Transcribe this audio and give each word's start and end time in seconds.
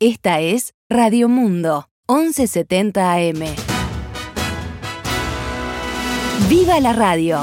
Esta 0.00 0.38
es 0.38 0.74
Radio 0.88 1.28
Mundo, 1.28 1.88
1170 2.08 3.14
AM. 3.14 3.40
¡Viva 6.48 6.78
la 6.78 6.92
radio! 6.92 7.40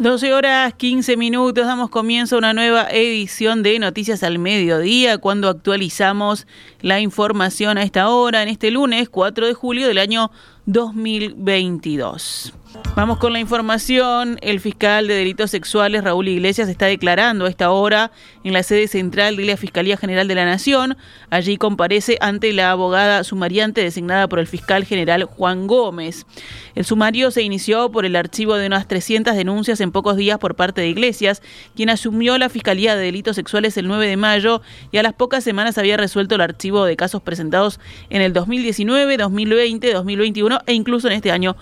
12 0.00 0.34
horas 0.34 0.74
15 0.74 1.16
minutos, 1.16 1.64
damos 1.64 1.88
comienzo 1.88 2.34
a 2.34 2.38
una 2.38 2.52
nueva 2.54 2.88
edición 2.90 3.62
de 3.62 3.78
Noticias 3.78 4.24
al 4.24 4.40
Mediodía, 4.40 5.18
cuando 5.18 5.48
actualizamos 5.48 6.48
la 6.80 6.98
información 6.98 7.78
a 7.78 7.84
esta 7.84 8.08
hora, 8.08 8.42
en 8.42 8.48
este 8.48 8.72
lunes 8.72 9.08
4 9.08 9.46
de 9.46 9.54
julio 9.54 9.86
del 9.86 9.98
año 9.98 10.32
2022. 10.66 12.54
Vamos 12.94 13.18
con 13.18 13.32
la 13.32 13.38
información. 13.38 14.38
El 14.42 14.60
fiscal 14.60 15.06
de 15.06 15.14
delitos 15.14 15.52
sexuales, 15.52 16.02
Raúl 16.02 16.28
Iglesias, 16.28 16.68
está 16.68 16.86
declarando 16.86 17.46
a 17.46 17.48
esta 17.48 17.70
hora 17.70 18.10
en 18.42 18.52
la 18.52 18.62
sede 18.62 18.88
central 18.88 19.36
de 19.36 19.44
la 19.44 19.56
Fiscalía 19.56 19.96
General 19.96 20.26
de 20.26 20.34
la 20.34 20.44
Nación. 20.44 20.96
Allí 21.30 21.56
comparece 21.56 22.18
ante 22.20 22.52
la 22.52 22.72
abogada 22.72 23.22
sumariante 23.24 23.82
designada 23.82 24.28
por 24.28 24.38
el 24.40 24.46
fiscal 24.46 24.84
general 24.84 25.24
Juan 25.24 25.66
Gómez. 25.66 26.26
El 26.74 26.84
sumario 26.84 27.30
se 27.30 27.42
inició 27.42 27.90
por 27.90 28.04
el 28.04 28.16
archivo 28.16 28.56
de 28.56 28.66
unas 28.66 28.88
300 28.88 29.36
denuncias 29.36 29.80
en 29.80 29.92
pocos 29.92 30.16
días 30.16 30.38
por 30.38 30.56
parte 30.56 30.80
de 30.80 30.88
Iglesias, 30.88 31.42
quien 31.76 31.90
asumió 31.90 32.36
la 32.38 32.48
Fiscalía 32.48 32.96
de 32.96 33.04
Delitos 33.04 33.36
Sexuales 33.36 33.76
el 33.76 33.86
9 33.86 34.06
de 34.06 34.16
mayo 34.16 34.60
y 34.90 34.98
a 34.98 35.02
las 35.02 35.12
pocas 35.12 35.44
semanas 35.44 35.78
había 35.78 35.96
resuelto 35.96 36.34
el 36.34 36.40
archivo 36.40 36.84
de 36.84 36.96
casos 36.96 37.22
presentados 37.22 37.80
en 38.10 38.22
el 38.22 38.32
2019, 38.32 39.16
2020, 39.16 39.92
2021 39.92 40.60
e 40.66 40.72
incluso 40.72 41.08
en 41.08 41.14
este 41.14 41.30
año 41.30 41.56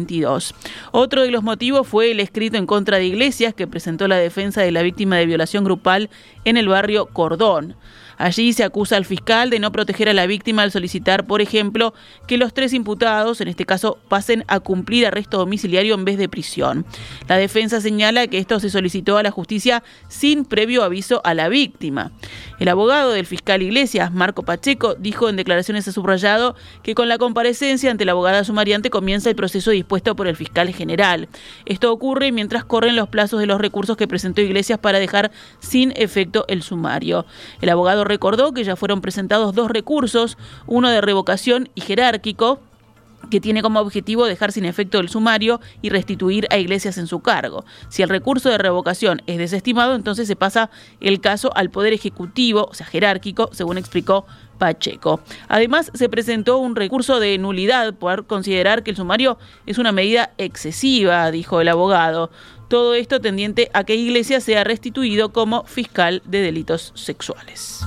2022. 0.00 0.54
Otro 0.92 1.22
de 1.22 1.30
los 1.30 1.42
motivos 1.42 1.86
fue 1.86 2.10
el 2.10 2.20
escrito 2.20 2.56
en 2.56 2.66
contra 2.66 2.98
de 2.98 3.06
Iglesias 3.06 3.54
que 3.54 3.66
presentó 3.66 4.08
la 4.08 4.16
defensa 4.16 4.62
de 4.62 4.72
la 4.72 4.82
víctima 4.82 5.16
de 5.16 5.26
violación 5.26 5.64
grupal 5.64 6.10
en 6.44 6.56
el 6.56 6.68
barrio 6.68 7.06
Cordón. 7.06 7.76
Allí 8.20 8.52
se 8.52 8.64
acusa 8.64 8.98
al 8.98 9.06
fiscal 9.06 9.48
de 9.48 9.58
no 9.60 9.72
proteger 9.72 10.10
a 10.10 10.12
la 10.12 10.26
víctima 10.26 10.60
al 10.60 10.70
solicitar, 10.70 11.26
por 11.26 11.40
ejemplo, 11.40 11.94
que 12.26 12.36
los 12.36 12.52
tres 12.52 12.74
imputados, 12.74 13.40
en 13.40 13.48
este 13.48 13.64
caso, 13.64 13.96
pasen 14.08 14.44
a 14.46 14.60
cumplir 14.60 15.06
arresto 15.06 15.38
domiciliario 15.38 15.94
en 15.94 16.04
vez 16.04 16.18
de 16.18 16.28
prisión. 16.28 16.84
La 17.28 17.38
defensa 17.38 17.80
señala 17.80 18.26
que 18.26 18.36
esto 18.36 18.60
se 18.60 18.68
solicitó 18.68 19.16
a 19.16 19.22
la 19.22 19.30
justicia 19.30 19.82
sin 20.08 20.44
previo 20.44 20.82
aviso 20.82 21.22
a 21.24 21.32
la 21.32 21.48
víctima. 21.48 22.12
El 22.58 22.68
abogado 22.68 23.12
del 23.12 23.24
fiscal 23.24 23.62
Iglesias, 23.62 24.12
Marco 24.12 24.42
Pacheco, 24.42 24.96
dijo 24.96 25.30
en 25.30 25.36
declaraciones 25.36 25.88
a 25.88 25.92
subrayado 25.92 26.56
que 26.82 26.94
con 26.94 27.08
la 27.08 27.16
comparecencia 27.16 27.90
ante 27.90 28.04
la 28.04 28.12
abogada 28.12 28.44
sumariante 28.44 28.90
comienza 28.90 29.30
el 29.30 29.36
proceso 29.36 29.70
dispuesto 29.70 30.14
por 30.14 30.26
el 30.26 30.36
fiscal 30.36 30.68
general. 30.74 31.30
Esto 31.64 31.90
ocurre 31.90 32.32
mientras 32.32 32.66
corren 32.66 32.96
los 32.96 33.08
plazos 33.08 33.40
de 33.40 33.46
los 33.46 33.62
recursos 33.62 33.96
que 33.96 34.06
presentó 34.06 34.42
Iglesias 34.42 34.78
para 34.78 34.98
dejar 34.98 35.30
sin 35.60 35.94
efecto 35.96 36.44
el 36.48 36.62
sumario. 36.62 37.24
El 37.62 37.70
abogado 37.70 38.09
recordó 38.10 38.52
que 38.52 38.64
ya 38.64 38.74
fueron 38.74 39.00
presentados 39.00 39.54
dos 39.54 39.70
recursos, 39.70 40.36
uno 40.66 40.90
de 40.90 41.00
revocación 41.00 41.68
y 41.76 41.82
jerárquico, 41.82 42.58
que 43.28 43.40
tiene 43.40 43.62
como 43.62 43.80
objetivo 43.80 44.26
dejar 44.26 44.52
sin 44.52 44.64
efecto 44.64 44.98
el 44.98 45.08
sumario 45.08 45.60
y 45.82 45.90
restituir 45.90 46.46
a 46.50 46.58
Iglesias 46.58 46.98
en 46.98 47.06
su 47.06 47.20
cargo. 47.20 47.64
Si 47.88 48.02
el 48.02 48.08
recurso 48.08 48.48
de 48.48 48.58
revocación 48.58 49.22
es 49.26 49.38
desestimado, 49.38 49.94
entonces 49.94 50.26
se 50.26 50.36
pasa 50.36 50.70
el 51.00 51.20
caso 51.20 51.50
al 51.54 51.70
Poder 51.70 51.92
Ejecutivo, 51.92 52.68
o 52.70 52.74
sea, 52.74 52.86
jerárquico, 52.86 53.50
según 53.52 53.78
explicó 53.78 54.26
Pacheco. 54.58 55.20
Además, 55.48 55.90
se 55.94 56.08
presentó 56.08 56.58
un 56.58 56.76
recurso 56.76 57.18
de 57.18 57.36
nulidad 57.38 57.94
por 57.94 58.26
considerar 58.26 58.82
que 58.82 58.90
el 58.90 58.96
sumario 58.96 59.38
es 59.66 59.78
una 59.78 59.90
medida 59.90 60.32
excesiva, 60.38 61.30
dijo 61.30 61.60
el 61.60 61.68
abogado. 61.68 62.30
Todo 62.68 62.94
esto 62.94 63.20
tendiente 63.20 63.70
a 63.72 63.82
que 63.82 63.96
Iglesias 63.96 64.44
sea 64.44 64.62
restituido 64.62 65.32
como 65.32 65.64
fiscal 65.64 66.22
de 66.24 66.40
delitos 66.42 66.92
sexuales. 66.94 67.80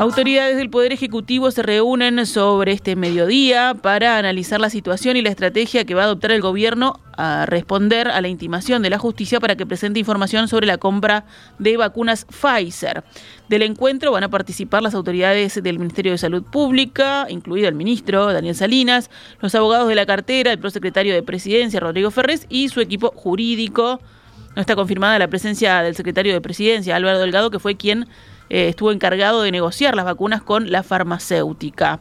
Autoridades 0.00 0.56
del 0.56 0.70
Poder 0.70 0.94
Ejecutivo 0.94 1.50
se 1.50 1.62
reúnen 1.62 2.24
sobre 2.24 2.72
este 2.72 2.96
mediodía 2.96 3.76
para 3.82 4.16
analizar 4.16 4.58
la 4.58 4.70
situación 4.70 5.18
y 5.18 5.20
la 5.20 5.28
estrategia 5.28 5.84
que 5.84 5.94
va 5.94 6.00
a 6.00 6.04
adoptar 6.06 6.30
el 6.30 6.40
gobierno 6.40 6.98
a 7.18 7.44
responder 7.44 8.08
a 8.08 8.22
la 8.22 8.28
intimación 8.28 8.80
de 8.80 8.88
la 8.88 8.98
justicia 8.98 9.40
para 9.40 9.56
que 9.56 9.66
presente 9.66 10.00
información 10.00 10.48
sobre 10.48 10.66
la 10.66 10.78
compra 10.78 11.26
de 11.58 11.76
vacunas 11.76 12.24
Pfizer. 12.24 13.04
Del 13.50 13.60
encuentro 13.60 14.10
van 14.10 14.24
a 14.24 14.30
participar 14.30 14.82
las 14.82 14.94
autoridades 14.94 15.62
del 15.62 15.78
Ministerio 15.78 16.12
de 16.12 16.18
Salud 16.18 16.44
Pública, 16.44 17.26
incluido 17.28 17.68
el 17.68 17.74
ministro 17.74 18.32
Daniel 18.32 18.54
Salinas, 18.54 19.10
los 19.42 19.54
abogados 19.54 19.86
de 19.86 19.96
la 19.96 20.06
cartera, 20.06 20.50
el 20.50 20.58
prosecretario 20.58 21.12
de 21.12 21.22
Presidencia 21.22 21.78
Rodrigo 21.78 22.10
Ferrés 22.10 22.46
y 22.48 22.70
su 22.70 22.80
equipo 22.80 23.12
jurídico. 23.14 24.00
No 24.56 24.62
está 24.62 24.76
confirmada 24.76 25.18
la 25.18 25.28
presencia 25.28 25.82
del 25.82 25.94
secretario 25.94 26.32
de 26.32 26.40
Presidencia, 26.40 26.96
Álvaro 26.96 27.18
Delgado, 27.18 27.50
que 27.50 27.58
fue 27.58 27.76
quien 27.76 28.08
eh, 28.50 28.68
estuvo 28.68 28.92
encargado 28.92 29.42
de 29.42 29.50
negociar 29.52 29.94
las 29.94 30.04
vacunas 30.04 30.42
con 30.42 30.70
la 30.70 30.82
farmacéutica. 30.82 32.00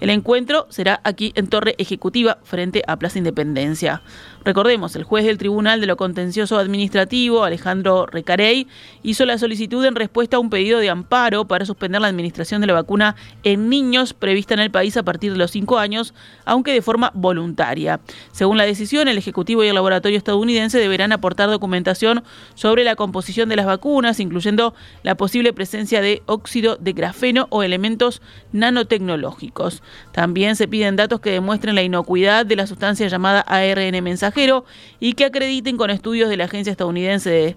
El 0.00 0.08
encuentro 0.08 0.66
será 0.70 1.02
aquí 1.04 1.32
en 1.34 1.46
Torre 1.46 1.74
Ejecutiva, 1.76 2.38
frente 2.42 2.82
a 2.86 2.96
Plaza 2.96 3.18
Independencia. 3.18 4.00
Recordemos, 4.42 4.96
el 4.96 5.04
juez 5.04 5.26
del 5.26 5.36
Tribunal 5.36 5.82
de 5.82 5.86
lo 5.86 5.98
Contencioso 5.98 6.58
Administrativo, 6.58 7.44
Alejandro 7.44 8.06
Recarey, 8.06 8.66
hizo 9.02 9.26
la 9.26 9.36
solicitud 9.36 9.84
en 9.84 9.94
respuesta 9.94 10.38
a 10.38 10.40
un 10.40 10.48
pedido 10.48 10.78
de 10.78 10.88
amparo 10.88 11.44
para 11.44 11.66
suspender 11.66 12.00
la 12.00 12.08
administración 12.08 12.62
de 12.62 12.68
la 12.68 12.72
vacuna 12.72 13.14
en 13.42 13.68
niños 13.68 14.14
prevista 14.14 14.54
en 14.54 14.60
el 14.60 14.70
país 14.70 14.96
a 14.96 15.02
partir 15.02 15.32
de 15.32 15.38
los 15.38 15.50
cinco 15.50 15.78
años, 15.78 16.14
aunque 16.46 16.72
de 16.72 16.80
forma 16.80 17.12
voluntaria. 17.14 18.00
Según 18.32 18.56
la 18.56 18.64
decisión, 18.64 19.06
el 19.08 19.18
Ejecutivo 19.18 19.62
y 19.64 19.68
el 19.68 19.74
laboratorio 19.74 20.16
estadounidense 20.16 20.78
deberán 20.78 21.12
aportar 21.12 21.50
documentación 21.50 22.24
sobre 22.54 22.84
la 22.84 22.96
composición 22.96 23.50
de 23.50 23.56
las 23.56 23.66
vacunas, 23.66 24.18
incluyendo 24.18 24.72
la 25.02 25.16
posible 25.16 25.52
presencia 25.52 26.00
de 26.00 26.22
óxido 26.24 26.76
de 26.76 26.94
grafeno 26.94 27.46
o 27.50 27.62
elementos 27.62 28.22
nanotecnológicos. 28.52 29.82
También 30.12 30.56
se 30.56 30.68
piden 30.68 30.96
datos 30.96 31.20
que 31.20 31.30
demuestren 31.30 31.74
la 31.74 31.82
inocuidad 31.82 32.46
de 32.46 32.56
la 32.56 32.66
sustancia 32.66 33.06
llamada 33.08 33.40
ARN 33.40 34.02
mensajero 34.02 34.64
y 34.98 35.14
que 35.14 35.24
acrediten 35.24 35.76
con 35.76 35.90
estudios 35.90 36.28
de 36.28 36.36
la 36.36 36.44
agencia 36.44 36.70
estadounidense 36.70 37.30
de 37.30 37.56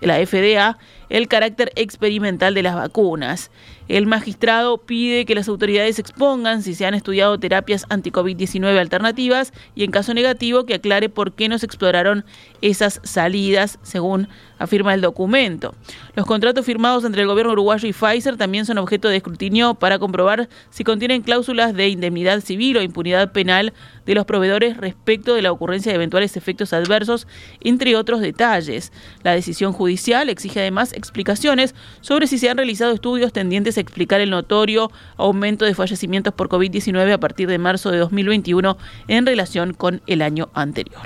la 0.00 0.24
FDA 0.26 0.78
el 1.14 1.28
carácter 1.28 1.70
experimental 1.76 2.54
de 2.54 2.64
las 2.64 2.74
vacunas. 2.74 3.52
El 3.86 4.06
magistrado 4.06 4.78
pide 4.78 5.26
que 5.26 5.36
las 5.36 5.46
autoridades 5.46 6.00
expongan 6.00 6.62
si 6.62 6.74
se 6.74 6.86
han 6.86 6.94
estudiado 6.94 7.38
terapias 7.38 7.86
anti-COVID-19 7.88 8.76
alternativas 8.78 9.52
y 9.76 9.84
en 9.84 9.92
caso 9.92 10.12
negativo 10.12 10.64
que 10.64 10.74
aclare 10.74 11.08
por 11.08 11.34
qué 11.34 11.48
no 11.48 11.58
se 11.58 11.66
exploraron 11.66 12.24
esas 12.62 13.00
salidas, 13.04 13.78
según 13.82 14.26
afirma 14.58 14.94
el 14.94 15.02
documento. 15.02 15.74
Los 16.16 16.26
contratos 16.26 16.64
firmados 16.64 17.04
entre 17.04 17.22
el 17.22 17.28
gobierno 17.28 17.52
uruguayo 17.52 17.86
y 17.86 17.92
Pfizer 17.92 18.36
también 18.36 18.64
son 18.64 18.78
objeto 18.78 19.08
de 19.08 19.16
escrutinio 19.16 19.74
para 19.74 19.98
comprobar 19.98 20.48
si 20.70 20.82
contienen 20.82 21.22
cláusulas 21.22 21.74
de 21.74 21.88
indemnidad 21.88 22.40
civil 22.40 22.78
o 22.78 22.82
impunidad 22.82 23.32
penal 23.32 23.72
de 24.06 24.14
los 24.14 24.24
proveedores 24.24 24.76
respecto 24.78 25.34
de 25.34 25.42
la 25.42 25.52
ocurrencia 25.52 25.92
de 25.92 25.96
eventuales 25.96 26.36
efectos 26.36 26.72
adversos, 26.72 27.26
entre 27.60 27.96
otros 27.96 28.20
detalles. 28.20 28.92
La 29.22 29.32
decisión 29.32 29.72
judicial 29.72 30.28
exige 30.28 30.60
además 30.60 30.92
explicaciones 31.04 31.74
sobre 32.00 32.26
si 32.26 32.38
se 32.38 32.50
han 32.50 32.56
realizado 32.56 32.92
estudios 32.92 33.32
tendientes 33.32 33.78
a 33.78 33.80
explicar 33.80 34.20
el 34.20 34.30
notorio 34.30 34.90
aumento 35.16 35.64
de 35.64 35.74
fallecimientos 35.74 36.34
por 36.34 36.48
COVID-19 36.48 37.12
a 37.12 37.18
partir 37.18 37.48
de 37.48 37.58
marzo 37.58 37.90
de 37.90 37.98
2021 37.98 38.76
en 39.08 39.26
relación 39.26 39.74
con 39.74 40.02
el 40.06 40.22
año 40.22 40.48
anterior. 40.54 41.02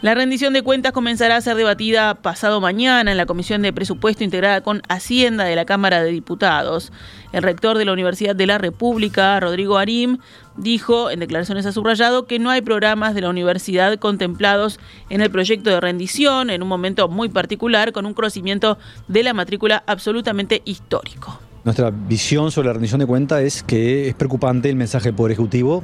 La 0.00 0.14
rendición 0.14 0.52
de 0.52 0.62
cuentas 0.62 0.92
comenzará 0.92 1.34
a 1.34 1.40
ser 1.40 1.56
debatida 1.56 2.14
pasado 2.14 2.60
mañana 2.60 3.10
en 3.10 3.16
la 3.16 3.26
Comisión 3.26 3.62
de 3.62 3.72
Presupuesto 3.72 4.22
integrada 4.22 4.60
con 4.60 4.80
Hacienda 4.88 5.42
de 5.42 5.56
la 5.56 5.64
Cámara 5.64 6.00
de 6.00 6.12
Diputados. 6.12 6.92
El 7.32 7.42
rector 7.42 7.76
de 7.76 7.84
la 7.84 7.94
Universidad 7.94 8.36
de 8.36 8.46
la 8.46 8.58
República, 8.58 9.40
Rodrigo 9.40 9.76
Arim, 9.76 10.18
dijo 10.56 11.10
en 11.10 11.18
declaraciones 11.18 11.66
a 11.66 11.72
subrayado 11.72 12.26
que 12.26 12.38
no 12.38 12.48
hay 12.50 12.60
programas 12.60 13.16
de 13.16 13.22
la 13.22 13.28
universidad 13.28 13.98
contemplados 13.98 14.78
en 15.10 15.20
el 15.20 15.32
proyecto 15.32 15.68
de 15.68 15.80
rendición 15.80 16.50
en 16.50 16.62
un 16.62 16.68
momento 16.68 17.08
muy 17.08 17.28
particular 17.28 17.90
con 17.90 18.06
un 18.06 18.14
conocimiento 18.14 18.78
de 19.08 19.24
la 19.24 19.34
matrícula 19.34 19.82
absolutamente 19.84 20.62
histórico. 20.64 21.40
Nuestra 21.64 21.90
visión 21.90 22.52
sobre 22.52 22.68
la 22.68 22.74
rendición 22.74 23.00
de 23.00 23.06
cuentas 23.06 23.42
es 23.42 23.64
que 23.64 24.08
es 24.08 24.14
preocupante 24.14 24.70
el 24.70 24.76
mensaje 24.76 25.06
del 25.06 25.16
Poder 25.16 25.32
Ejecutivo 25.32 25.82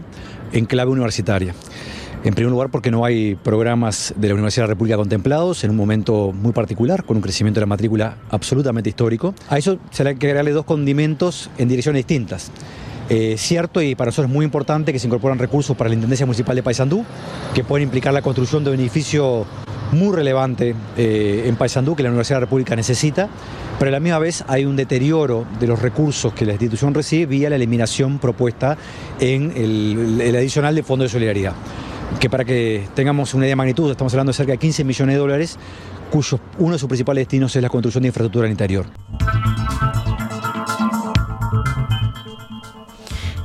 en 0.52 0.66
clave 0.66 0.92
universitaria. 0.92 1.52
En 2.24 2.32
primer 2.32 2.50
lugar, 2.50 2.70
porque 2.70 2.90
no 2.90 3.04
hay 3.04 3.34
programas 3.34 4.14
de 4.16 4.28
la 4.28 4.34
Universidad 4.34 4.64
de 4.64 4.68
la 4.68 4.74
República 4.74 4.96
contemplados 4.96 5.62
en 5.62 5.70
un 5.70 5.76
momento 5.76 6.32
muy 6.32 6.52
particular, 6.52 7.04
con 7.04 7.18
un 7.18 7.22
crecimiento 7.22 7.60
de 7.60 7.62
la 7.64 7.66
matrícula 7.66 8.16
absolutamente 8.30 8.88
histórico. 8.88 9.34
A 9.50 9.58
eso 9.58 9.78
se 9.90 10.04
le 10.04 10.10
hay 10.10 10.16
que 10.16 10.26
agregarle 10.26 10.52
dos 10.52 10.64
condimentos 10.64 11.50
en 11.58 11.68
direcciones 11.68 12.00
distintas. 12.00 12.50
Eh, 13.10 13.34
cierto 13.36 13.82
y 13.82 13.94
para 13.94 14.08
nosotros 14.08 14.30
es 14.30 14.34
muy 14.34 14.46
importante 14.46 14.90
que 14.90 14.98
se 14.98 15.06
incorporan 15.06 15.38
recursos 15.38 15.76
para 15.76 15.88
la 15.90 15.96
Intendencia 15.96 16.24
Municipal 16.24 16.56
de 16.56 16.62
Paysandú, 16.62 17.04
que 17.54 17.62
pueden 17.62 17.84
implicar 17.88 18.14
la 18.14 18.22
construcción 18.22 18.64
de 18.64 18.70
un 18.70 18.80
edificio 18.80 19.44
muy 19.92 20.16
relevante 20.16 20.74
eh, 20.96 21.44
en 21.44 21.56
Paysandú 21.56 21.94
que 21.94 22.02
la 22.02 22.08
Universidad 22.08 22.36
de 22.36 22.40
la 22.40 22.46
República 22.46 22.74
necesita, 22.74 23.28
pero 23.78 23.90
a 23.90 23.92
la 23.92 24.00
misma 24.00 24.18
vez 24.18 24.42
hay 24.48 24.64
un 24.64 24.76
deterioro 24.76 25.44
de 25.60 25.66
los 25.66 25.82
recursos 25.82 26.32
que 26.32 26.46
la 26.46 26.52
institución 26.52 26.94
recibe 26.94 27.26
vía 27.26 27.50
la 27.50 27.56
eliminación 27.56 28.18
propuesta 28.18 28.78
en 29.20 29.52
el, 29.54 30.22
el 30.22 30.36
adicional 30.36 30.74
de 30.74 30.82
Fondo 30.82 31.02
de 31.02 31.10
Solidaridad 31.10 31.52
que 32.20 32.30
para 32.30 32.44
que 32.44 32.86
tengamos 32.94 33.34
una 33.34 33.44
idea 33.44 33.52
de 33.52 33.56
magnitud, 33.56 33.90
estamos 33.90 34.12
hablando 34.12 34.30
de 34.30 34.36
cerca 34.36 34.52
de 34.52 34.58
15 34.58 34.84
millones 34.84 35.14
de 35.14 35.18
dólares, 35.18 35.58
cuyo 36.10 36.40
uno 36.58 36.72
de 36.72 36.78
sus 36.78 36.88
principales 36.88 37.22
destinos 37.22 37.54
es 37.54 37.62
la 37.62 37.68
construcción 37.68 38.02
de 38.02 38.08
infraestructura 38.08 38.46
en 38.46 38.50
el 38.50 38.52
interior. 38.52 38.86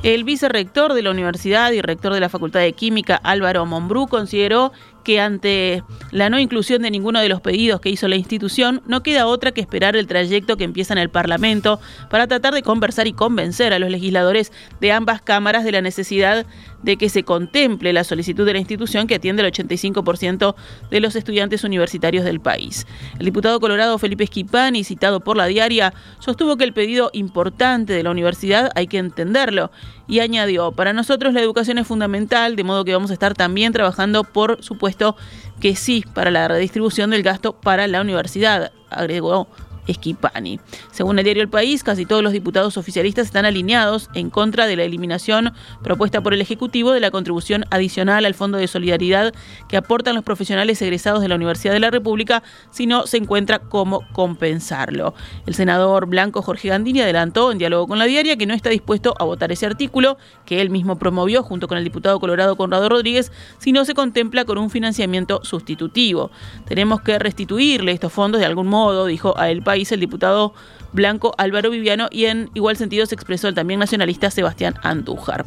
El 0.02 0.24
vicerrector 0.24 0.94
de 0.94 1.02
la 1.02 1.10
universidad 1.10 1.72
y 1.72 1.82
rector 1.82 2.14
de 2.14 2.20
la 2.20 2.30
Facultad 2.30 2.60
de 2.60 2.72
Química, 2.72 3.16
Álvaro 3.16 3.66
Monbrú, 3.66 4.06
consideró 4.06 4.72
que 5.04 5.20
ante 5.20 5.82
la 6.10 6.30
no 6.30 6.38
inclusión 6.38 6.80
de 6.80 6.90
ninguno 6.90 7.20
de 7.20 7.28
los 7.28 7.42
pedidos 7.42 7.82
que 7.82 7.90
hizo 7.90 8.08
la 8.08 8.16
institución, 8.16 8.80
no 8.86 9.02
queda 9.02 9.26
otra 9.26 9.52
que 9.52 9.60
esperar 9.60 9.96
el 9.96 10.06
trayecto 10.06 10.56
que 10.56 10.64
empieza 10.64 10.94
en 10.94 10.98
el 10.98 11.10
Parlamento 11.10 11.80
para 12.08 12.26
tratar 12.26 12.54
de 12.54 12.62
conversar 12.62 13.08
y 13.08 13.12
convencer 13.12 13.74
a 13.74 13.78
los 13.78 13.90
legisladores 13.90 14.52
de 14.80 14.90
ambas 14.90 15.20
cámaras 15.20 15.64
de 15.64 15.72
la 15.72 15.82
necesidad 15.82 16.46
de 16.82 16.96
que 16.96 17.08
se 17.08 17.24
contemple 17.24 17.92
la 17.92 18.04
solicitud 18.04 18.46
de 18.46 18.52
la 18.52 18.58
institución 18.58 19.06
que 19.06 19.16
atiende 19.16 19.42
el 19.42 19.52
85% 19.52 20.54
de 20.90 21.00
los 21.00 21.16
estudiantes 21.16 21.64
universitarios 21.64 22.24
del 22.24 22.40
país. 22.40 22.86
El 23.18 23.26
diputado 23.26 23.60
colorado 23.60 23.98
Felipe 23.98 24.24
Esquipani, 24.24 24.84
citado 24.84 25.20
por 25.20 25.36
la 25.36 25.46
diaria, 25.46 25.92
sostuvo 26.18 26.56
que 26.56 26.64
el 26.64 26.72
pedido 26.72 27.10
importante 27.12 27.92
de 27.92 28.02
la 28.02 28.10
universidad 28.10 28.70
hay 28.74 28.86
que 28.86 28.98
entenderlo 28.98 29.70
y 30.06 30.20
añadió, 30.20 30.72
para 30.72 30.92
nosotros 30.92 31.32
la 31.34 31.40
educación 31.40 31.78
es 31.78 31.86
fundamental, 31.86 32.56
de 32.56 32.64
modo 32.64 32.84
que 32.84 32.92
vamos 32.92 33.10
a 33.10 33.14
estar 33.14 33.34
también 33.34 33.72
trabajando, 33.72 34.24
por 34.24 34.62
supuesto, 34.62 35.16
que 35.60 35.76
sí, 35.76 36.04
para 36.14 36.30
la 36.30 36.48
redistribución 36.48 37.10
del 37.10 37.22
gasto 37.22 37.52
para 37.52 37.86
la 37.86 38.00
universidad, 38.00 38.72
agregó 38.90 39.46
Esquipani. 39.90 40.60
Según 40.90 41.18
el 41.18 41.24
diario 41.24 41.42
El 41.42 41.48
País, 41.48 41.84
casi 41.84 42.06
todos 42.06 42.22
los 42.22 42.32
diputados 42.32 42.76
oficialistas 42.76 43.26
están 43.26 43.44
alineados 43.44 44.08
en 44.14 44.30
contra 44.30 44.66
de 44.66 44.76
la 44.76 44.84
eliminación 44.84 45.52
propuesta 45.82 46.22
por 46.22 46.34
el 46.34 46.40
Ejecutivo 46.40 46.92
de 46.92 47.00
la 47.00 47.10
contribución 47.10 47.64
adicional 47.70 48.24
al 48.24 48.34
Fondo 48.34 48.58
de 48.58 48.68
Solidaridad 48.68 49.34
que 49.68 49.76
aportan 49.76 50.14
los 50.14 50.24
profesionales 50.24 50.80
egresados 50.82 51.20
de 51.20 51.28
la 51.28 51.34
Universidad 51.36 51.72
de 51.72 51.80
la 51.80 51.90
República 51.90 52.42
si 52.70 52.86
no 52.86 53.06
se 53.06 53.16
encuentra 53.16 53.58
cómo 53.58 54.04
compensarlo. 54.12 55.14
El 55.46 55.54
senador 55.54 56.06
blanco 56.06 56.42
Jorge 56.42 56.68
Gandini 56.68 57.00
adelantó 57.00 57.52
en 57.52 57.58
diálogo 57.58 57.86
con 57.86 57.98
la 57.98 58.04
diaria 58.04 58.36
que 58.36 58.46
no 58.46 58.54
está 58.54 58.70
dispuesto 58.70 59.14
a 59.18 59.24
votar 59.24 59.52
ese 59.52 59.66
artículo 59.66 60.18
que 60.46 60.60
él 60.60 60.70
mismo 60.70 60.98
promovió 60.98 61.42
junto 61.42 61.68
con 61.68 61.78
el 61.78 61.84
diputado 61.84 62.20
colorado 62.20 62.56
Conrado 62.56 62.88
Rodríguez 62.88 63.32
si 63.58 63.72
no 63.72 63.84
se 63.84 63.94
contempla 63.94 64.44
con 64.44 64.58
un 64.58 64.70
financiamiento 64.70 65.40
sustitutivo. 65.44 66.30
Tenemos 66.66 67.00
que 67.00 67.18
restituirle 67.18 67.92
estos 67.92 68.12
fondos 68.12 68.40
de 68.40 68.46
algún 68.46 68.66
modo, 68.66 69.06
dijo 69.06 69.38
a 69.38 69.50
El 69.50 69.62
País 69.62 69.79
el 69.92 70.00
diputado 70.00 70.54
blanco 70.92 71.34
Álvaro 71.38 71.70
Viviano 71.70 72.08
y 72.10 72.26
en 72.26 72.50
igual 72.54 72.76
sentido 72.76 73.06
se 73.06 73.14
expresó 73.14 73.48
el 73.48 73.54
también 73.54 73.80
nacionalista 73.80 74.30
Sebastián 74.30 74.74
Andújar. 74.82 75.46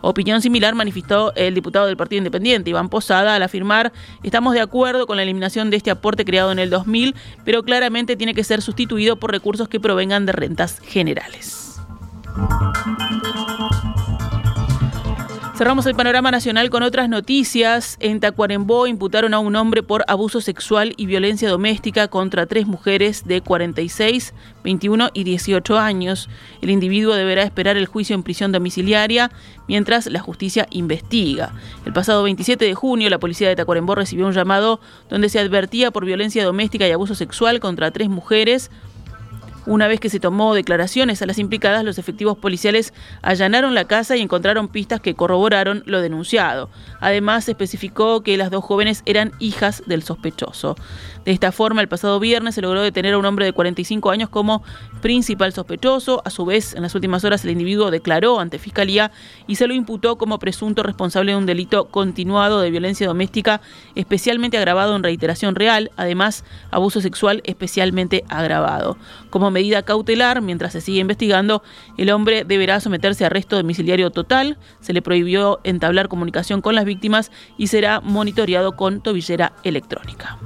Opinión 0.00 0.40
similar 0.40 0.74
manifestó 0.74 1.32
el 1.34 1.54
diputado 1.54 1.86
del 1.86 1.96
Partido 1.96 2.18
Independiente, 2.18 2.70
Iván 2.70 2.88
Posada, 2.88 3.34
al 3.34 3.42
afirmar, 3.42 3.92
estamos 4.22 4.54
de 4.54 4.60
acuerdo 4.60 5.06
con 5.06 5.16
la 5.16 5.24
eliminación 5.24 5.70
de 5.70 5.76
este 5.76 5.90
aporte 5.90 6.24
creado 6.24 6.52
en 6.52 6.60
el 6.60 6.70
2000, 6.70 7.16
pero 7.44 7.64
claramente 7.64 8.16
tiene 8.16 8.34
que 8.34 8.44
ser 8.44 8.62
sustituido 8.62 9.16
por 9.16 9.32
recursos 9.32 9.68
que 9.68 9.80
provengan 9.80 10.24
de 10.24 10.32
rentas 10.32 10.78
generales. 10.80 11.80
Cerramos 15.58 15.86
el 15.86 15.96
panorama 15.96 16.30
nacional 16.30 16.70
con 16.70 16.84
otras 16.84 17.08
noticias. 17.08 17.96
En 17.98 18.20
Tacuarembó 18.20 18.86
imputaron 18.86 19.34
a 19.34 19.40
un 19.40 19.56
hombre 19.56 19.82
por 19.82 20.04
abuso 20.06 20.40
sexual 20.40 20.94
y 20.96 21.06
violencia 21.06 21.50
doméstica 21.50 22.06
contra 22.06 22.46
tres 22.46 22.68
mujeres 22.68 23.24
de 23.26 23.40
46, 23.40 24.34
21 24.62 25.10
y 25.14 25.24
18 25.24 25.76
años. 25.76 26.28
El 26.62 26.70
individuo 26.70 27.16
deberá 27.16 27.42
esperar 27.42 27.76
el 27.76 27.86
juicio 27.86 28.14
en 28.14 28.22
prisión 28.22 28.52
domiciliaria 28.52 29.32
mientras 29.66 30.06
la 30.06 30.20
justicia 30.20 30.68
investiga. 30.70 31.52
El 31.84 31.92
pasado 31.92 32.22
27 32.22 32.64
de 32.64 32.74
junio, 32.76 33.10
la 33.10 33.18
policía 33.18 33.48
de 33.48 33.56
Tacuarembó 33.56 33.96
recibió 33.96 34.28
un 34.28 34.34
llamado 34.34 34.78
donde 35.10 35.28
se 35.28 35.40
advertía 35.40 35.90
por 35.90 36.04
violencia 36.04 36.44
doméstica 36.44 36.86
y 36.86 36.92
abuso 36.92 37.16
sexual 37.16 37.58
contra 37.58 37.90
tres 37.90 38.08
mujeres 38.08 38.70
una 39.68 39.86
vez 39.86 40.00
que 40.00 40.08
se 40.08 40.18
tomó 40.18 40.54
declaraciones 40.54 41.20
a 41.20 41.26
las 41.26 41.38
implicadas, 41.38 41.84
los 41.84 41.98
efectivos 41.98 42.38
policiales 42.38 42.94
allanaron 43.20 43.74
la 43.74 43.84
casa 43.84 44.16
y 44.16 44.22
encontraron 44.22 44.68
pistas 44.68 45.00
que 45.00 45.14
corroboraron 45.14 45.82
lo 45.84 46.00
denunciado. 46.00 46.70
Además, 47.00 47.48
especificó 47.48 48.22
que 48.22 48.38
las 48.38 48.50
dos 48.50 48.64
jóvenes 48.64 49.02
eran 49.04 49.32
hijas 49.38 49.82
del 49.86 50.02
sospechoso. 50.02 50.74
De 51.26 51.32
esta 51.32 51.52
forma, 51.52 51.82
el 51.82 51.88
pasado 51.88 52.18
viernes 52.18 52.54
se 52.54 52.62
logró 52.62 52.80
detener 52.80 53.12
a 53.12 53.18
un 53.18 53.26
hombre 53.26 53.44
de 53.44 53.52
45 53.52 54.10
años 54.10 54.30
como 54.30 54.62
principal 55.02 55.52
sospechoso. 55.52 56.22
A 56.24 56.30
su 56.30 56.46
vez, 56.46 56.74
en 56.74 56.80
las 56.80 56.94
últimas 56.94 57.22
horas 57.24 57.44
el 57.44 57.50
individuo 57.50 57.90
declaró 57.90 58.40
ante 58.40 58.58
Fiscalía 58.58 59.12
y 59.46 59.56
se 59.56 59.66
lo 59.66 59.74
imputó 59.74 60.16
como 60.16 60.38
presunto 60.38 60.82
responsable 60.82 61.32
de 61.32 61.38
un 61.38 61.44
delito 61.44 61.88
continuado 61.88 62.62
de 62.62 62.70
violencia 62.70 63.06
doméstica 63.06 63.60
especialmente 63.94 64.56
agravado 64.56 64.96
en 64.96 65.02
reiteración 65.02 65.54
real, 65.54 65.90
además 65.96 66.44
abuso 66.70 67.02
sexual 67.02 67.42
especialmente 67.44 68.24
agravado. 68.28 68.96
Como 69.28 69.50
medida 69.58 69.82
cautelar, 69.82 70.40
mientras 70.40 70.72
se 70.72 70.80
sigue 70.80 71.00
investigando, 71.00 71.64
el 71.96 72.10
hombre 72.10 72.44
deberá 72.44 72.78
someterse 72.78 73.24
a 73.24 73.26
arresto 73.26 73.56
domiciliario 73.56 74.10
total, 74.10 74.56
se 74.80 74.92
le 74.92 75.02
prohibió 75.02 75.58
entablar 75.64 76.08
comunicación 76.08 76.60
con 76.60 76.76
las 76.76 76.84
víctimas 76.84 77.32
y 77.56 77.66
será 77.66 78.00
monitoreado 78.00 78.76
con 78.76 79.00
tobillera 79.00 79.52
electrónica. 79.64 80.38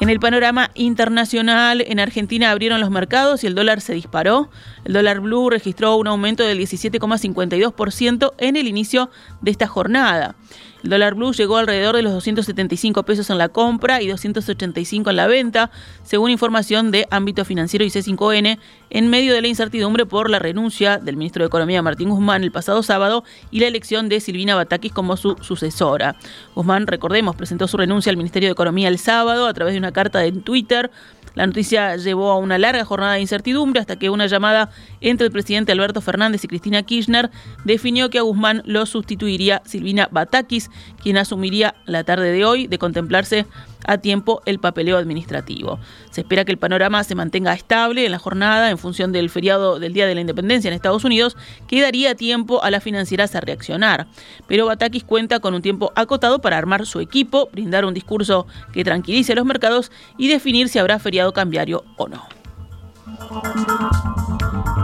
En 0.00 0.08
el 0.08 0.20
panorama 0.20 0.70
internacional, 0.74 1.82
en 1.84 1.98
Argentina 1.98 2.52
abrieron 2.52 2.80
los 2.80 2.90
mercados 2.90 3.42
y 3.42 3.48
el 3.48 3.56
dólar 3.56 3.80
se 3.80 3.94
disparó. 3.94 4.50
El 4.84 4.92
dólar 4.92 5.18
blue 5.18 5.50
registró 5.50 5.96
un 5.96 6.06
aumento 6.06 6.44
del 6.44 6.58
17,52% 6.60 8.34
en 8.38 8.56
el 8.56 8.68
inicio 8.68 9.10
de 9.40 9.50
esta 9.50 9.66
jornada. 9.66 10.36
El 10.84 10.90
dólar 10.90 11.14
blue 11.14 11.32
llegó 11.32 11.56
alrededor 11.56 11.96
de 11.96 12.02
los 12.02 12.12
275 12.12 13.04
pesos 13.04 13.30
en 13.30 13.38
la 13.38 13.48
compra 13.48 14.02
y 14.02 14.08
285 14.08 15.08
en 15.08 15.16
la 15.16 15.26
venta, 15.26 15.70
según 16.02 16.30
información 16.30 16.90
de 16.90 17.08
Ámbito 17.10 17.46
Financiero 17.46 17.86
y 17.86 17.88
C5N, 17.88 18.58
en 18.90 19.08
medio 19.08 19.32
de 19.32 19.40
la 19.40 19.48
incertidumbre 19.48 20.04
por 20.04 20.28
la 20.28 20.38
renuncia 20.38 20.98
del 20.98 21.16
ministro 21.16 21.42
de 21.42 21.46
Economía 21.46 21.80
Martín 21.80 22.10
Guzmán 22.10 22.44
el 22.44 22.52
pasado 22.52 22.82
sábado 22.82 23.24
y 23.50 23.60
la 23.60 23.66
elección 23.66 24.10
de 24.10 24.20
Silvina 24.20 24.56
Batakis 24.56 24.92
como 24.92 25.16
su 25.16 25.38
sucesora. 25.40 26.16
Guzmán, 26.54 26.86
recordemos, 26.86 27.34
presentó 27.34 27.66
su 27.66 27.78
renuncia 27.78 28.10
al 28.10 28.18
Ministerio 28.18 28.50
de 28.50 28.52
Economía 28.52 28.88
el 28.88 28.98
sábado 28.98 29.46
a 29.46 29.54
través 29.54 29.72
de 29.72 29.78
una 29.78 29.92
carta 29.92 30.22
en 30.26 30.42
Twitter 30.42 30.90
la 31.34 31.46
noticia 31.46 31.96
llevó 31.96 32.30
a 32.30 32.38
una 32.38 32.58
larga 32.58 32.84
jornada 32.84 33.14
de 33.14 33.20
incertidumbre 33.20 33.80
hasta 33.80 33.96
que 33.96 34.10
una 34.10 34.26
llamada 34.26 34.70
entre 35.00 35.26
el 35.26 35.32
presidente 35.32 35.72
Alberto 35.72 36.00
Fernández 36.00 36.44
y 36.44 36.48
Cristina 36.48 36.82
Kirchner 36.82 37.30
definió 37.64 38.10
que 38.10 38.18
a 38.18 38.22
Guzmán 38.22 38.62
lo 38.64 38.86
sustituiría 38.86 39.62
Silvina 39.64 40.08
Batakis, 40.10 40.70
quien 41.02 41.18
asumiría 41.18 41.74
la 41.86 42.04
tarde 42.04 42.30
de 42.30 42.44
hoy 42.44 42.66
de 42.66 42.78
contemplarse 42.78 43.46
a 43.84 43.98
tiempo 43.98 44.42
el 44.46 44.58
papeleo 44.58 44.96
administrativo. 44.96 45.78
Se 46.10 46.22
espera 46.22 46.44
que 46.44 46.52
el 46.52 46.58
panorama 46.58 47.04
se 47.04 47.14
mantenga 47.14 47.52
estable 47.52 48.04
en 48.04 48.12
la 48.12 48.18
jornada 48.18 48.70
en 48.70 48.78
función 48.78 49.12
del 49.12 49.30
feriado 49.30 49.78
del 49.78 49.92
Día 49.92 50.06
de 50.06 50.14
la 50.14 50.20
Independencia 50.20 50.68
en 50.68 50.74
Estados 50.74 51.04
Unidos, 51.04 51.36
que 51.66 51.80
daría 51.80 52.14
tiempo 52.14 52.62
a 52.62 52.70
las 52.70 52.82
financieras 52.82 53.34
a 53.34 53.40
reaccionar. 53.40 54.06
Pero 54.46 54.66
Batakis 54.66 55.04
cuenta 55.04 55.40
con 55.40 55.54
un 55.54 55.62
tiempo 55.62 55.92
acotado 55.96 56.40
para 56.40 56.58
armar 56.58 56.86
su 56.86 57.00
equipo, 57.00 57.48
brindar 57.52 57.84
un 57.84 57.94
discurso 57.94 58.46
que 58.72 58.84
tranquilice 58.84 59.32
a 59.32 59.36
los 59.36 59.44
mercados 59.44 59.90
y 60.18 60.28
definir 60.28 60.68
si 60.68 60.78
habrá 60.78 60.98
feriado 60.98 61.32
cambiario 61.32 61.84
o 61.96 62.08
no. 62.08 62.26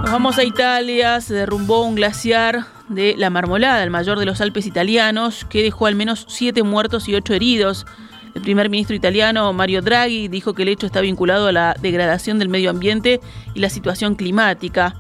Nos 0.02 0.12
vamos 0.12 0.38
a 0.38 0.45
Italia, 0.45 1.21
se 1.21 1.35
derrumbó 1.35 1.83
un 1.83 1.95
glaciar 1.95 2.66
de 2.88 3.14
la 3.16 3.30
Marmolada, 3.30 3.83
el 3.83 3.90
mayor 3.90 4.19
de 4.19 4.26
los 4.26 4.40
Alpes 4.40 4.66
italianos, 4.66 5.45
que 5.45 5.62
dejó 5.62 5.87
al 5.87 5.95
menos 5.95 6.26
siete 6.28 6.62
muertos 6.62 7.09
y 7.09 7.14
ocho 7.14 7.35
heridos. 7.35 7.87
El 8.34 8.42
primer 8.42 8.70
ministro 8.70 8.94
italiano 8.94 9.52
Mario 9.52 9.82
Draghi 9.82 10.28
dijo 10.28 10.54
que 10.54 10.62
el 10.62 10.68
hecho 10.68 10.87
está 10.87 11.00
vinculado 11.00 11.49
a 11.49 11.52
la 11.52 11.76
degradación 11.80 12.38
del 12.38 12.49
medio 12.49 12.70
ambiente 12.70 13.20
y 13.54 13.60
la 13.60 13.70
situación 13.70 14.14
climática. 14.14 14.94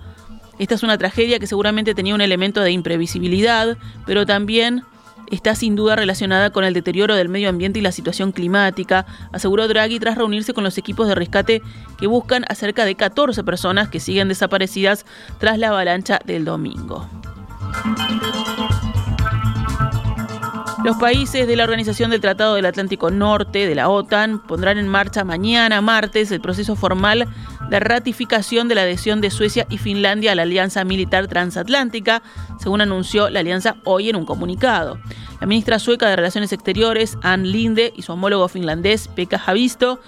Esta 0.58 0.74
es 0.74 0.82
una 0.82 0.98
tragedia 0.98 1.38
que 1.38 1.46
seguramente 1.46 1.94
tenía 1.94 2.14
un 2.14 2.20
elemento 2.20 2.60
de 2.60 2.72
imprevisibilidad, 2.72 3.78
pero 4.04 4.26
también 4.26 4.82
está 5.30 5.54
sin 5.54 5.76
duda 5.76 5.96
relacionada 5.96 6.50
con 6.50 6.64
el 6.64 6.74
deterioro 6.74 7.14
del 7.14 7.28
medio 7.28 7.48
ambiente 7.48 7.78
y 7.78 7.82
la 7.82 7.92
situación 7.92 8.32
climática, 8.32 9.06
aseguró 9.32 9.68
Draghi 9.68 10.00
tras 10.00 10.18
reunirse 10.18 10.52
con 10.52 10.64
los 10.64 10.76
equipos 10.76 11.08
de 11.08 11.14
rescate 11.14 11.62
que 11.98 12.06
buscan 12.06 12.44
a 12.48 12.54
cerca 12.54 12.84
de 12.84 12.96
14 12.96 13.44
personas 13.44 13.88
que 13.88 14.00
siguen 14.00 14.28
desaparecidas 14.28 15.06
tras 15.38 15.58
la 15.58 15.68
avalancha 15.68 16.18
del 16.24 16.44
domingo. 16.44 17.08
Los 20.84 20.96
países 20.96 21.46
de 21.46 21.56
la 21.56 21.64
Organización 21.64 22.10
del 22.10 22.20
Tratado 22.20 22.54
del 22.54 22.64
Atlántico 22.64 23.10
Norte, 23.10 23.66
de 23.66 23.74
la 23.74 23.90
OTAN, 23.90 24.38
pondrán 24.38 24.78
en 24.78 24.88
marcha 24.88 25.24
mañana, 25.24 25.82
martes, 25.82 26.32
el 26.32 26.40
proceso 26.40 26.74
formal 26.74 27.28
la 27.70 27.80
ratificación 27.80 28.66
de 28.66 28.74
la 28.74 28.82
adhesión 28.82 29.20
de 29.20 29.30
Suecia 29.30 29.66
y 29.70 29.78
Finlandia 29.78 30.32
a 30.32 30.34
la 30.34 30.42
Alianza 30.42 30.84
Militar 30.84 31.28
Transatlántica, 31.28 32.22
según 32.58 32.80
anunció 32.80 33.30
la 33.30 33.40
alianza 33.40 33.76
hoy 33.84 34.10
en 34.10 34.16
un 34.16 34.26
comunicado. 34.26 34.98
La 35.40 35.46
ministra 35.46 35.78
sueca 35.78 36.08
de 36.08 36.16
Relaciones 36.16 36.52
Exteriores, 36.52 37.16
Ann 37.22 37.50
Linde, 37.50 37.92
y 37.96 38.02
su 38.02 38.12
homólogo 38.12 38.48
finlandés, 38.48 39.06
Pekka 39.06 39.40
Havisto, 39.46 40.00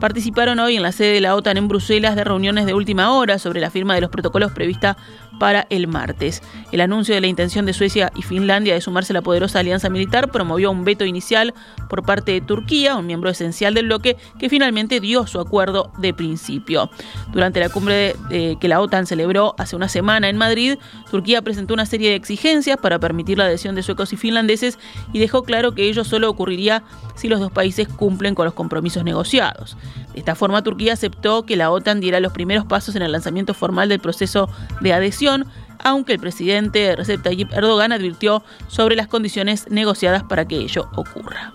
participaron 0.00 0.58
hoy 0.58 0.76
en 0.76 0.82
la 0.82 0.90
sede 0.90 1.12
de 1.12 1.20
la 1.20 1.36
OTAN 1.36 1.58
en 1.58 1.68
Bruselas 1.68 2.16
de 2.16 2.24
reuniones 2.24 2.64
de 2.64 2.74
última 2.74 3.12
hora 3.12 3.38
sobre 3.38 3.60
la 3.60 3.70
firma 3.70 3.94
de 3.94 4.00
los 4.00 4.10
protocolos 4.10 4.50
prevista 4.50 4.96
para 5.42 5.66
el 5.70 5.88
martes. 5.88 6.40
El 6.70 6.80
anuncio 6.80 7.16
de 7.16 7.20
la 7.20 7.26
intención 7.26 7.66
de 7.66 7.72
Suecia 7.72 8.12
y 8.14 8.22
Finlandia 8.22 8.74
de 8.74 8.80
sumarse 8.80 9.12
a 9.12 9.14
la 9.14 9.22
poderosa 9.22 9.58
alianza 9.58 9.90
militar 9.90 10.30
promovió 10.30 10.70
un 10.70 10.84
veto 10.84 11.04
inicial 11.04 11.52
por 11.88 12.04
parte 12.04 12.30
de 12.30 12.40
Turquía, 12.40 12.94
un 12.94 13.08
miembro 13.08 13.28
esencial 13.28 13.74
del 13.74 13.86
bloque, 13.86 14.16
que 14.38 14.48
finalmente 14.48 15.00
dio 15.00 15.26
su 15.26 15.40
acuerdo 15.40 15.90
de 15.98 16.14
principio. 16.14 16.90
Durante 17.32 17.58
la 17.58 17.70
cumbre 17.70 18.14
que 18.30 18.68
la 18.68 18.80
OTAN 18.80 19.04
celebró 19.04 19.56
hace 19.58 19.74
una 19.74 19.88
semana 19.88 20.28
en 20.28 20.36
Madrid, 20.36 20.78
Turquía 21.10 21.42
presentó 21.42 21.74
una 21.74 21.86
serie 21.86 22.10
de 22.10 22.14
exigencias 22.14 22.76
para 22.76 23.00
permitir 23.00 23.36
la 23.36 23.46
adhesión 23.46 23.74
de 23.74 23.82
suecos 23.82 24.12
y 24.12 24.16
finlandeses 24.16 24.78
y 25.12 25.18
dejó 25.18 25.42
claro 25.42 25.74
que 25.74 25.88
ello 25.88 26.04
solo 26.04 26.30
ocurriría 26.30 26.84
si 27.16 27.26
los 27.26 27.40
dos 27.40 27.50
países 27.50 27.88
cumplen 27.88 28.36
con 28.36 28.44
los 28.44 28.54
compromisos 28.54 29.02
negociados. 29.02 29.76
De 30.12 30.18
esta 30.20 30.34
forma, 30.34 30.62
Turquía 30.62 30.92
aceptó 30.92 31.44
que 31.44 31.56
la 31.56 31.70
OTAN 31.70 32.00
diera 32.00 32.20
los 32.20 32.32
primeros 32.32 32.66
pasos 32.66 32.94
en 32.96 33.02
el 33.02 33.12
lanzamiento 33.12 33.54
formal 33.54 33.88
del 33.88 34.00
proceso 34.00 34.48
de 34.80 34.92
adhesión, 34.92 35.46
aunque 35.78 36.12
el 36.12 36.20
presidente 36.20 36.94
Recep 36.96 37.22
Tayyip 37.22 37.52
Erdogan 37.52 37.92
advirtió 37.92 38.42
sobre 38.68 38.96
las 38.96 39.08
condiciones 39.08 39.68
negociadas 39.70 40.22
para 40.22 40.46
que 40.46 40.56
ello 40.56 40.88
ocurra. 40.94 41.52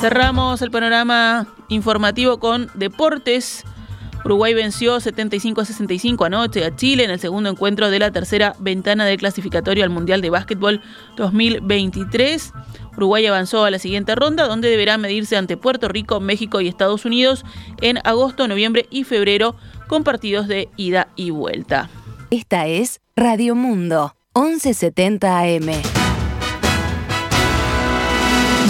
Cerramos 0.00 0.60
el 0.60 0.70
panorama 0.70 1.46
informativo 1.68 2.38
con 2.38 2.68
deportes. 2.74 3.64
Uruguay 4.24 4.54
venció 4.54 5.00
75 5.00 5.60
a 5.60 5.64
65 5.64 6.24
anoche 6.24 6.64
a 6.64 6.74
Chile 6.74 7.04
en 7.04 7.10
el 7.10 7.20
segundo 7.20 7.50
encuentro 7.50 7.90
de 7.90 7.98
la 7.98 8.10
tercera 8.10 8.54
ventana 8.58 9.04
de 9.04 9.16
clasificatorio 9.16 9.84
al 9.84 9.90
Mundial 9.90 10.20
de 10.20 10.30
Básquetbol 10.30 10.82
2023. 11.16 12.52
Uruguay 12.96 13.26
avanzó 13.26 13.64
a 13.64 13.70
la 13.70 13.78
siguiente 13.78 14.14
ronda, 14.14 14.46
donde 14.46 14.68
deberá 14.68 14.98
medirse 14.98 15.36
ante 15.36 15.56
Puerto 15.56 15.88
Rico, 15.88 16.20
México 16.20 16.60
y 16.60 16.68
Estados 16.68 17.04
Unidos 17.04 17.44
en 17.80 17.98
agosto, 18.04 18.48
noviembre 18.48 18.86
y 18.90 19.04
febrero, 19.04 19.56
con 19.88 20.04
partidos 20.04 20.48
de 20.48 20.68
ida 20.76 21.08
y 21.16 21.30
vuelta. 21.30 21.90
Esta 22.30 22.66
es 22.66 23.00
Radio 23.16 23.54
Mundo, 23.54 24.16
1170 24.34 25.38
AM. 25.38 25.82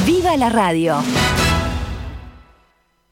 ¡Viva 0.06 0.36
la 0.36 0.50
radio! 0.50 0.98